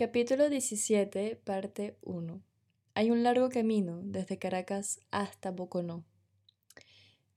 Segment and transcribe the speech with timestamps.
[0.00, 2.42] Capítulo 17, parte 1.
[2.94, 6.06] Hay un largo camino desde Caracas hasta Boconó.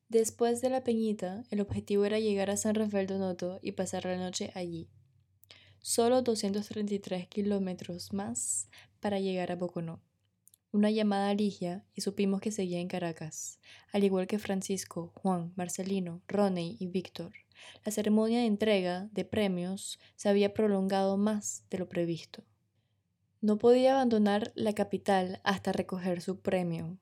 [0.07, 4.05] Después de la Peñita, el objetivo era llegar a San Rafael de Noto y pasar
[4.05, 4.87] la noche allí.
[5.81, 8.69] Solo 233 kilómetros más
[9.01, 10.01] para llegar a Boconó.
[10.71, 13.59] Una llamada a Ligia y supimos que seguía en Caracas,
[13.91, 17.33] al igual que Francisco, Juan, Marcelino, Roney y Víctor.
[17.83, 22.45] La ceremonia de entrega de premios se había prolongado más de lo previsto.
[23.43, 26.97] No podía abandonar la capital hasta recoger su premio.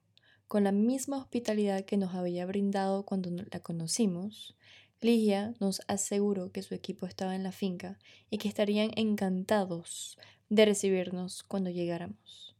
[0.47, 4.55] Con la misma hospitalidad que nos había brindado cuando la conocimos,
[5.01, 7.99] Ligia nos aseguró que su equipo estaba en la finca
[8.31, 10.17] y que estarían encantados
[10.49, 12.55] de recibirnos cuando llegáramos.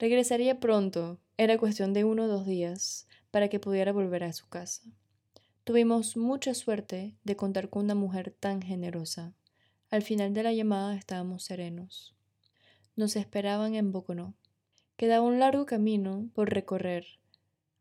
[0.00, 4.48] Regresaría pronto, era cuestión de uno o dos días, para que pudiera volver a su
[4.48, 4.82] casa.
[5.62, 9.32] Tuvimos mucha suerte de contar con una mujer tan generosa.
[9.90, 12.16] Al final de la llamada estábamos serenos
[12.96, 14.34] nos esperaban en Boconó.
[14.96, 17.06] Quedaba un largo camino por recorrer.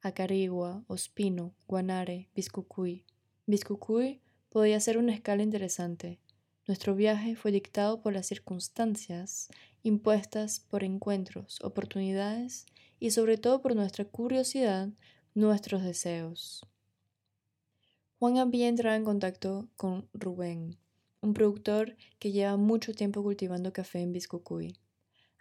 [0.02, 3.06] Acarigua, Ospino, Guanare, Biscucuy.
[3.46, 6.20] Biscucuy podía ser una escala interesante.
[6.68, 9.50] Nuestro viaje fue dictado por las circunstancias
[9.84, 12.66] impuestas por encuentros, oportunidades
[13.00, 14.90] y sobre todo por nuestra curiosidad,
[15.34, 16.66] nuestros deseos.
[18.20, 20.78] Juan había entrado en contacto con Rubén,
[21.22, 24.78] un productor que lleva mucho tiempo cultivando café en Biscucuy.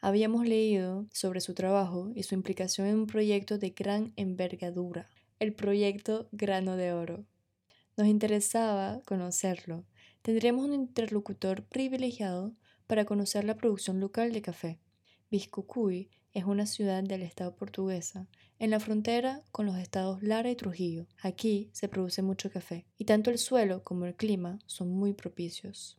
[0.03, 5.53] Habíamos leído sobre su trabajo y su implicación en un proyecto de gran envergadura, el
[5.53, 7.27] proyecto Grano de Oro.
[7.99, 9.85] Nos interesaba conocerlo.
[10.23, 12.55] Tendríamos un interlocutor privilegiado
[12.87, 14.81] para conocer la producción local de café.
[15.31, 18.27] Biscucuy es una ciudad del estado portuguesa,
[18.59, 21.09] en la frontera con los estados Lara y Trujillo.
[21.23, 25.99] Aquí se produce mucho café, y tanto el suelo como el clima son muy propicios.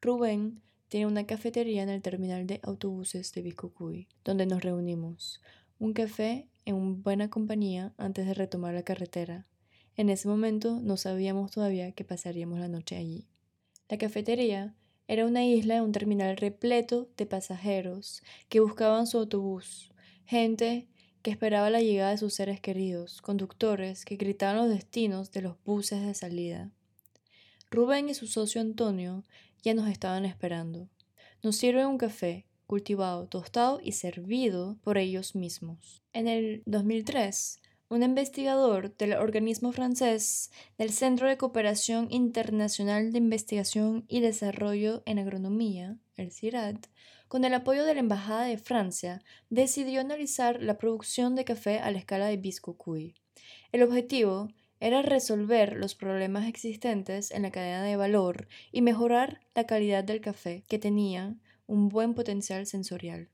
[0.00, 5.40] Rubén tiene una cafetería en el terminal de autobuses de Bicucuy, donde nos reunimos.
[5.78, 9.46] Un café en buena compañía antes de retomar la carretera.
[9.96, 13.26] En ese momento no sabíamos todavía que pasaríamos la noche allí.
[13.88, 14.74] La cafetería
[15.08, 19.94] era una isla en un terminal repleto de pasajeros que buscaban su autobús,
[20.26, 20.88] gente
[21.22, 25.56] que esperaba la llegada de sus seres queridos, conductores que gritaban los destinos de los
[25.64, 26.70] buses de salida.
[27.70, 29.24] Rubén y su socio Antonio
[29.62, 30.88] ya nos estaban esperando.
[31.42, 36.02] Nos sirven un café cultivado, tostado y servido por ellos mismos.
[36.12, 44.06] En el 2003, un investigador del organismo francés del Centro de Cooperación Internacional de Investigación
[44.08, 46.76] y Desarrollo en Agronomía, el CIRAD,
[47.28, 51.90] con el apoyo de la Embajada de Francia, decidió analizar la producción de café a
[51.90, 53.14] la escala de Biscocuy.
[53.72, 54.48] El objetivo
[54.82, 60.20] era resolver los problemas existentes en la cadena de valor y mejorar la calidad del
[60.20, 61.36] café, que tenía
[61.68, 63.28] un buen potencial sensorial.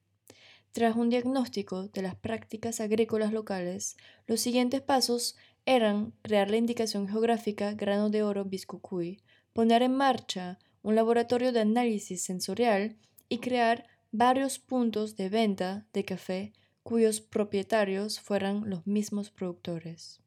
[0.72, 7.09] Tras un diagnóstico de las prácticas agrícolas locales, los siguientes pasos eran crear la indicación
[7.09, 9.22] geográfica grano de oro Biscucuy,
[9.54, 12.98] poner en marcha un laboratorio de análisis sensorial
[13.30, 20.20] y crear varios puntos de venta de café cuyos propietarios fueran los mismos productores.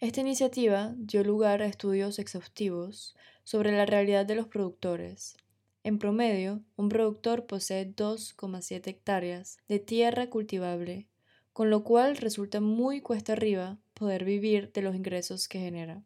[0.00, 5.36] Esta iniciativa dio lugar a estudios exhaustivos sobre la realidad de los productores.
[5.84, 11.06] En promedio, un productor posee 2,7 hectáreas de tierra cultivable,
[11.52, 16.02] con lo cual resulta muy cuesta arriba poder vivir de los ingresos que genera.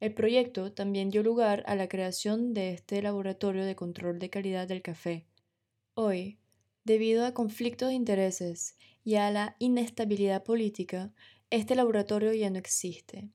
[0.00, 4.66] El proyecto también dio lugar a la creación de este laboratorio de control de calidad
[4.66, 5.26] del café.
[5.94, 6.40] Hoy,
[6.82, 11.12] debido a conflictos de intereses y a la inestabilidad política,
[11.50, 13.30] este laboratorio ya no existe.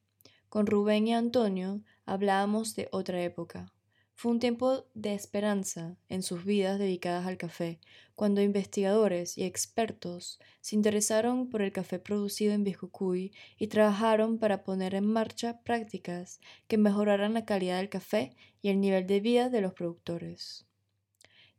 [0.49, 3.73] Con Rubén y Antonio hablábamos de otra época.
[4.13, 7.79] Fue un tiempo de esperanza en sus vidas dedicadas al café,
[8.15, 14.63] cuando investigadores y expertos se interesaron por el café producido en Bijucuy y trabajaron para
[14.63, 19.49] poner en marcha prácticas que mejoraran la calidad del café y el nivel de vida
[19.49, 20.67] de los productores.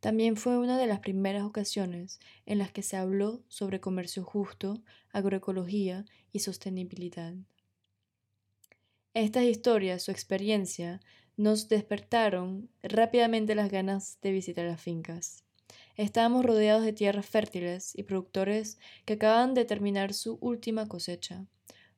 [0.04, 4.82] También fue una de las primeras ocasiones en las que se habló sobre comercio justo,
[5.14, 7.32] agroecología y sostenibilidad.
[9.14, 11.00] Estas historias, su experiencia,
[11.38, 15.42] nos despertaron rápidamente las ganas de visitar las fincas.
[15.96, 21.46] Estábamos rodeados de tierras fértiles y productores que acaban de terminar su última cosecha.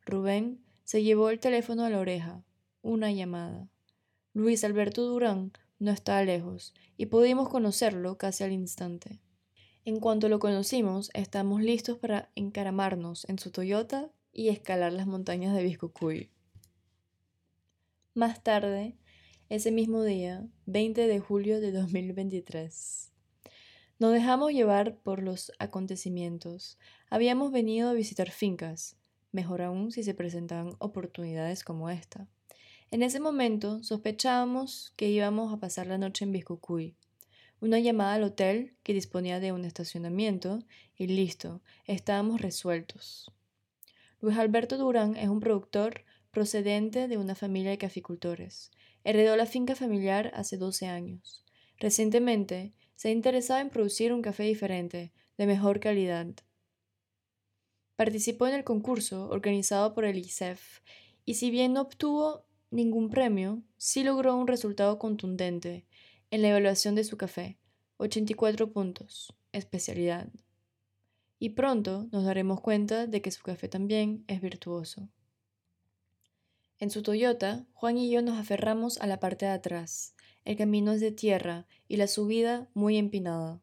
[0.05, 2.45] Rubén se llevó el teléfono a la oreja.
[2.83, 3.69] Una llamada.
[4.33, 9.21] Luis Alberto Durán no estaba lejos y pudimos conocerlo casi al instante.
[9.85, 15.55] En cuanto lo conocimos, estamos listos para encaramarnos en su Toyota y escalar las montañas
[15.55, 16.31] de Biscucuy.
[18.15, 18.97] Más tarde,
[19.49, 23.13] ese mismo día, 20 de julio de 2023.
[23.99, 26.79] Nos dejamos llevar por los acontecimientos.
[27.09, 28.97] Habíamos venido a visitar fincas,
[29.33, 32.29] mejor aún si se presentaban oportunidades como esta.
[32.93, 36.95] En ese momento sospechábamos que íbamos a pasar la noche en Biscucuy.
[37.61, 40.61] Una llamada al hotel que disponía de un estacionamiento
[40.97, 43.33] y listo, estábamos resueltos.
[44.21, 48.71] Luis Alberto Durán es un productor procedente de una familia de caficultores.
[49.03, 51.45] Heredó la finca familiar hace 12 años.
[51.79, 56.29] Recientemente se ha interesado en producir un café diferente, de mejor calidad.
[57.97, 60.81] Participó en el concurso organizado por el ISEF
[61.25, 65.87] y si bien no obtuvo ningún premio, sí logró un resultado contundente
[66.31, 67.59] en la evaluación de su café,
[67.99, 70.29] 84 puntos, especialidad.
[71.39, 75.09] Y pronto nos daremos cuenta de que su café también es virtuoso.
[76.79, 80.15] En su Toyota, Juan y yo nos aferramos a la parte de atrás.
[80.45, 83.63] El camino es de tierra y la subida muy empinada.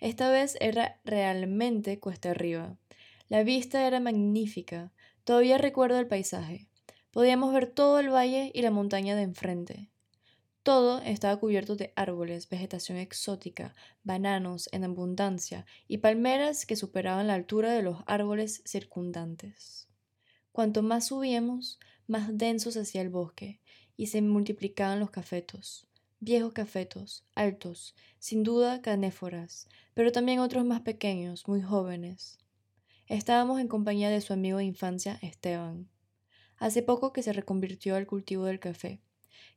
[0.00, 2.76] Esta vez era realmente cuesta arriba.
[3.28, 4.92] La vista era magnífica.
[5.24, 6.68] Todavía recuerdo el paisaje.
[7.10, 9.90] Podíamos ver todo el valle y la montaña de enfrente.
[10.62, 13.74] Todo estaba cubierto de árboles, vegetación exótica,
[14.04, 19.88] bananos en abundancia y palmeras que superaban la altura de los árboles circundantes.
[20.52, 23.60] Cuanto más subíamos, más denso se hacía el bosque
[23.96, 25.88] y se multiplicaban los cafetos,
[26.20, 32.38] viejos cafetos, altos, sin duda canéforas, pero también otros más pequeños, muy jóvenes.
[33.06, 35.88] Estábamos en compañía de su amigo de infancia, Esteban.
[36.58, 39.00] Hace poco que se reconvirtió al cultivo del café.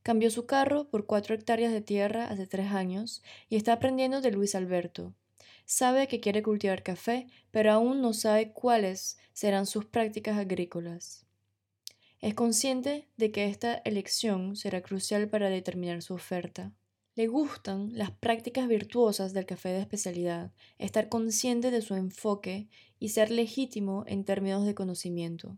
[0.03, 4.31] Cambió su carro por cuatro hectáreas de tierra hace tres años y está aprendiendo de
[4.31, 5.13] Luis Alberto.
[5.65, 11.25] Sabe que quiere cultivar café, pero aún no sabe cuáles serán sus prácticas agrícolas.
[12.19, 16.71] Es consciente de que esta elección será crucial para determinar su oferta.
[17.15, 22.69] Le gustan las prácticas virtuosas del café de especialidad, estar consciente de su enfoque
[22.99, 25.57] y ser legítimo en términos de conocimiento.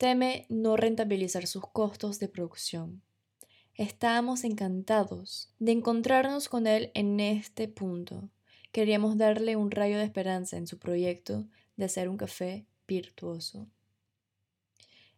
[0.00, 3.02] Teme no rentabilizar sus costos de producción.
[3.74, 8.30] Estábamos encantados de encontrarnos con él en este punto.
[8.72, 13.68] Queríamos darle un rayo de esperanza en su proyecto de hacer un café virtuoso.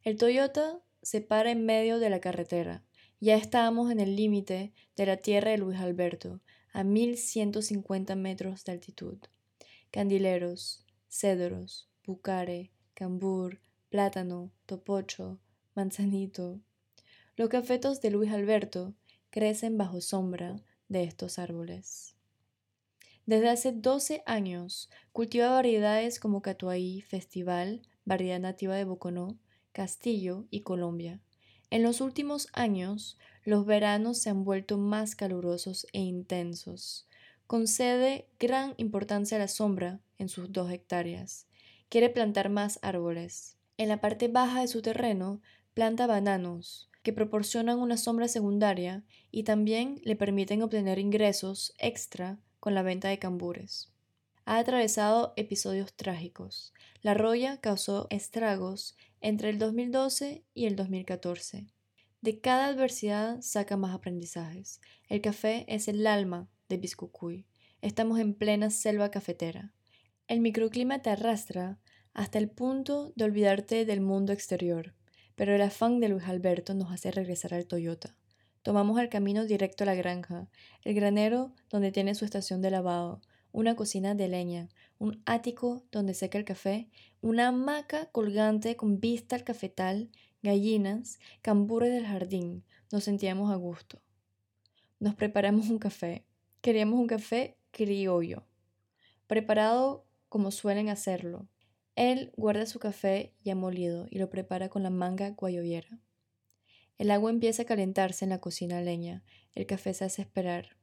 [0.02, 2.82] El Toyota se para en medio de la carretera.
[3.20, 6.40] Ya estábamos en el límite de la tierra de Luis Alberto,
[6.73, 9.19] a 1150 metros de altitud.
[9.93, 13.61] Candileros, cedros, bucare, cambur,
[13.92, 15.38] plátano, topocho,
[15.74, 16.58] manzanito.
[17.36, 18.94] Los cafetos de Luis Alberto
[19.28, 20.56] crecen bajo sombra
[20.88, 22.16] de estos árboles.
[23.26, 29.38] Desde hace 12 años cultiva variedades como Catuaí, Festival, variedad nativa de Boconó,
[29.72, 31.20] Castillo y Colombia.
[31.68, 37.06] En los últimos años, los veranos se han vuelto más calurosos e intensos.
[37.46, 41.46] Concede gran importancia a la sombra en sus dos hectáreas.
[41.90, 43.58] Quiere plantar más árboles.
[43.76, 45.40] En la parte baja de su terreno
[45.74, 52.74] planta bananos, que proporcionan una sombra secundaria y también le permiten obtener ingresos extra con
[52.74, 53.92] la venta de cambures.
[54.44, 56.72] Ha atravesado episodios trágicos.
[57.00, 61.66] La roya causó estragos entre el 2012 y el 2014.
[62.20, 64.81] De cada adversidad saca más aprendizajes.
[65.08, 67.46] El café es el alma de Biscucuy.
[67.81, 69.72] Estamos en plena selva cafetera.
[70.29, 71.81] El microclima te arrastra
[72.14, 74.94] hasta el punto de olvidarte del mundo exterior,
[75.34, 78.14] pero el afán de Luis Alberto nos hace regresar al Toyota.
[78.62, 80.48] Tomamos el camino directo a la granja,
[80.82, 86.14] el granero donde tiene su estación de lavado, una cocina de leña, un ático donde
[86.14, 86.88] seca el café,
[87.20, 90.10] una hamaca colgante con vista al cafetal,
[90.42, 92.64] gallinas, cambures del jardín.
[92.90, 94.00] Nos sentíamos a gusto.
[95.00, 96.24] Nos preparamos un café.
[96.60, 98.44] Queríamos un café criollo,
[99.26, 101.48] preparado como suelen hacerlo,
[101.94, 106.01] él guarda su café ya molido y lo prepara con la manga guayobera.
[106.99, 110.77] El agua empieza a calentarse en la cocina leña, el café se hace esperar.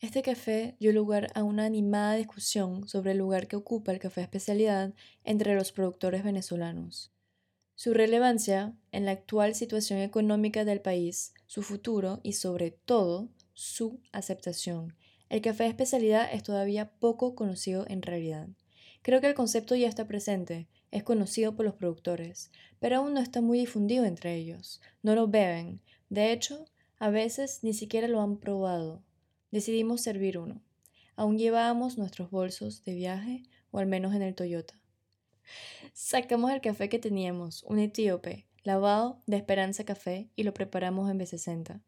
[0.00, 4.22] Este café dio lugar a una animada discusión sobre el lugar que ocupa el café
[4.22, 7.12] especialidad entre los productores venezolanos.
[7.74, 14.00] Su relevancia en la actual situación económica del país, su futuro y sobre todo su
[14.12, 14.96] aceptación.
[15.28, 18.48] El café especialidad es todavía poco conocido en realidad.
[19.02, 23.20] Creo que el concepto ya está presente, es conocido por los productores, pero aún no
[23.20, 24.80] está muy difundido entre ellos.
[25.02, 25.80] No lo beben.
[26.08, 26.64] De hecho,
[26.98, 29.02] a veces ni siquiera lo han probado.
[29.50, 30.62] Decidimos servir uno.
[31.16, 34.80] Aún llevábamos nuestros bolsos de viaje, o al menos en el Toyota.
[35.92, 41.18] Sacamos el café que teníamos, un etíope, lavado de Esperanza Café, y lo preparamos en
[41.18, 41.80] B60.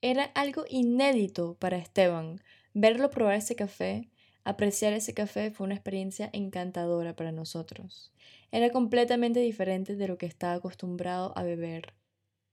[0.00, 2.40] Era algo inédito para Esteban
[2.72, 4.08] verlo probar ese café
[4.48, 8.10] Apreciar ese café fue una experiencia encantadora para nosotros.
[8.50, 11.92] Era completamente diferente de lo que estaba acostumbrado a beber.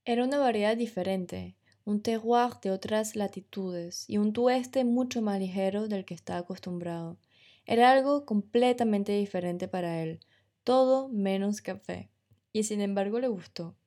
[0.04, 5.88] Era una variedad diferente, un terroir de otras latitudes y un tueste mucho más ligero
[5.88, 7.18] del que estaba acostumbrado.
[7.66, 10.20] Era algo completamente diferente para él,
[10.66, 12.10] todo menos café,
[12.52, 13.78] y sin embargo le gustó.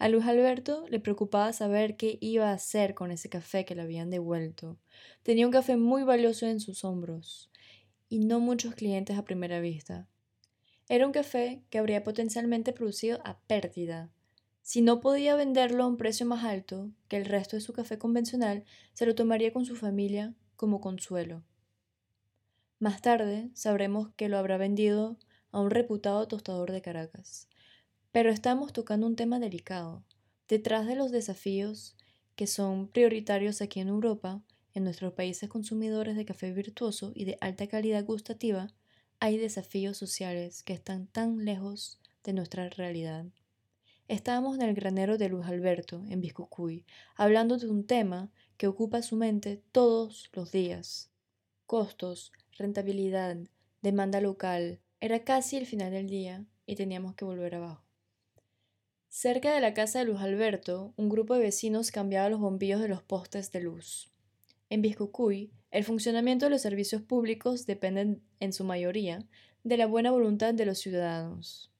[0.00, 3.82] A Luis Alberto le preocupaba saber qué iba a hacer con ese café que le
[3.82, 4.78] habían devuelto.
[5.22, 7.50] Tenía un café muy valioso en sus hombros,
[8.08, 10.08] y no muchos clientes a primera vista.
[10.88, 14.10] Era un café que habría potencialmente producido a pérdida.
[14.62, 17.98] Si no podía venderlo a un precio más alto que el resto de su café
[17.98, 18.64] convencional,
[18.94, 21.44] se lo tomaría con su familia como consuelo.
[22.78, 25.18] Más tarde sabremos que lo habrá vendido
[25.52, 27.49] a un reputado tostador de Caracas.
[28.12, 30.02] Pero estamos tocando un tema delicado.
[30.48, 31.96] Detrás de los desafíos
[32.34, 34.42] que son prioritarios aquí en Europa,
[34.74, 38.66] en nuestros países consumidores de café virtuoso y de alta calidad gustativa,
[39.20, 43.26] hay desafíos sociales que están tan lejos de nuestra realidad.
[44.08, 49.02] Estábamos en el granero de Luis Alberto, en Biscucuy, hablando de un tema que ocupa
[49.02, 51.12] su mente todos los días.
[51.66, 53.36] Costos, rentabilidad,
[53.82, 54.80] demanda local.
[54.98, 57.89] Era casi el final del día y teníamos que volver abajo.
[59.12, 62.86] Cerca de la casa de Luis Alberto, un grupo de vecinos cambiaba los bombillos de
[62.86, 64.08] los postes de luz.
[64.68, 69.26] En Biscucuy, el funcionamiento de los servicios públicos depende, en su mayoría,
[69.64, 71.72] de la buena voluntad de los ciudadanos.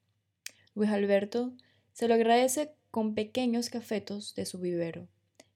[0.75, 1.53] Luis Alberto
[1.93, 5.07] se lo agradece con pequeños cafetos de su vivero.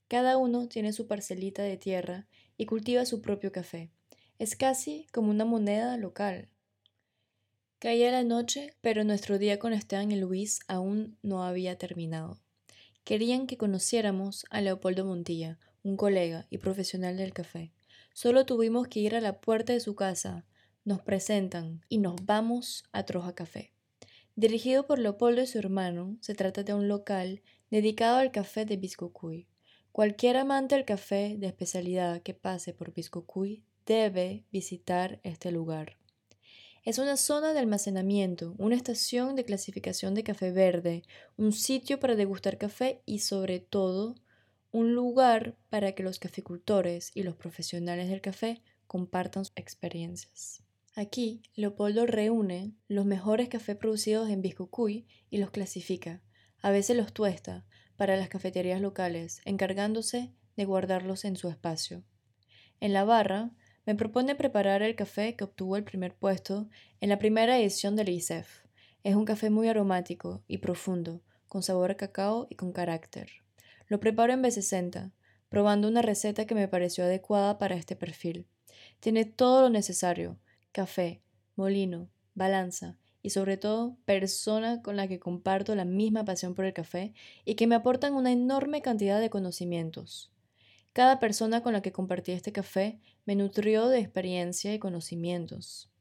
[0.08, 3.91] Cada uno tiene su parcelita de tierra y cultiva su propio café.
[4.39, 6.48] Es casi como una moneda local.
[7.79, 12.39] Caía la noche, pero nuestro día con Esteban y Luis aún no había terminado.
[13.03, 17.74] Querían que conociéramos a Leopoldo Montilla, un colega y profesional del café.
[18.13, 20.46] Solo tuvimos que ir a la puerta de su casa,
[20.86, 23.74] nos presentan y nos vamos a Troja Café.
[24.36, 28.77] Dirigido por Leopoldo y su hermano, se trata de un local dedicado al café de
[28.77, 29.48] Biscocuy.
[29.91, 35.98] Cualquier amante del café de especialidad que pase por Biscocuy debe visitar este lugar.
[36.86, 41.01] Es una zona de almacenamiento, una estación de clasificación de café verde,
[41.36, 44.13] un sitio para degustar café y sobre todo
[44.72, 50.62] un lugar para que los caficultores y los profesionales del café compartan sus experiencias.
[50.94, 56.22] Aquí, Leopoldo reúne los mejores cafés producidos en Biscocuy y los clasifica.
[56.62, 57.65] A veces los tuesta
[57.96, 62.04] para las cafeterías locales, encargándose de guardarlos en su espacio.
[62.80, 63.51] En la barra,
[63.86, 66.68] me propone preparar el café que obtuvo el primer puesto
[67.01, 68.63] en la primera edición del ISEF.
[69.04, 73.30] Es un café muy aromático y profundo, con sabor a cacao y con carácter.
[73.88, 75.12] Lo preparo en B60,
[75.50, 78.48] probando una receta que me pareció adecuada para este perfil.
[79.00, 80.39] Tiene todo lo necesario,
[80.72, 81.22] café,
[81.56, 86.74] molino, balanza y sobre todo persona con la que comparto la misma pasión por el
[86.74, 87.13] café
[87.46, 90.35] y que me aportan una enorme cantidad de conocimientos.
[90.96, 95.92] Cada persona con la que compartí este café me nutrió de experiencia y conocimientos.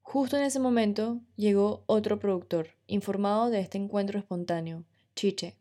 [0.00, 4.84] Justo en ese momento llegó otro productor, informado de este encuentro espontáneo,
[5.16, 5.56] Chiche.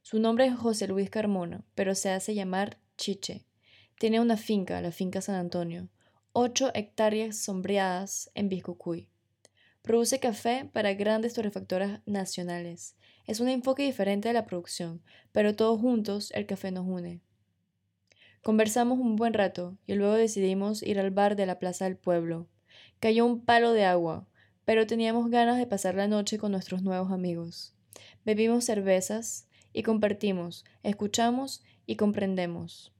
[0.00, 3.44] Su nombre es José Luis Carmona, pero se hace llamar Chiche.
[3.98, 5.90] Tiene una finca, la finca San Antonio,
[6.32, 9.10] ocho hectáreas sombreadas en Biscucuy.
[9.82, 15.02] Produce café para grandes torrefactoras nacionales es un enfoque diferente de la producción,
[15.32, 17.20] pero todos juntos el café nos une.
[18.42, 22.46] Conversamos un buen rato y luego decidimos ir al bar de la Plaza del Pueblo.
[23.00, 24.28] Cayó un palo de agua,
[24.66, 27.74] pero teníamos ganas de pasar la noche con nuestros nuevos amigos.
[28.24, 32.92] Bebimos cervezas y compartimos, escuchamos y comprendemos.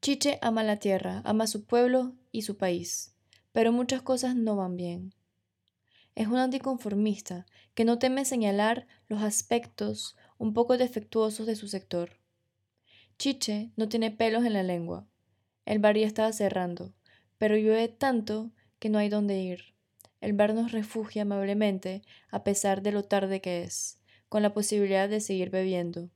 [0.00, 3.16] Chiche ama la tierra, ama su pueblo y su país,
[3.50, 5.14] pero muchas cosas no van bien.
[6.18, 7.46] Es un anticonformista
[7.76, 12.18] que no teme señalar los aspectos un poco defectuosos de su sector.
[13.18, 15.06] Chiche no tiene pelos en la lengua.
[15.64, 16.92] El bar ya estaba cerrando,
[17.38, 19.76] pero llueve tanto que no hay dónde ir.
[20.20, 25.08] El bar nos refugia amablemente a pesar de lo tarde que es, con la posibilidad
[25.08, 26.10] de seguir bebiendo.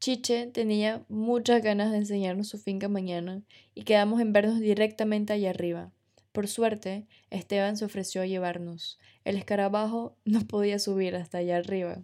[0.00, 3.44] Chiche tenía muchas ganas de enseñarnos su finca mañana
[3.76, 5.92] y quedamos en vernos directamente allá arriba.
[6.34, 8.98] Por suerte, Esteban se ofreció a llevarnos.
[9.22, 12.02] El escarabajo no podía subir hasta allá arriba.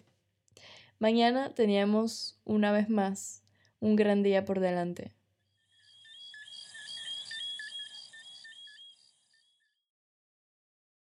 [1.00, 3.42] Mañana teníamos, una vez más,
[3.80, 5.12] un gran día por delante.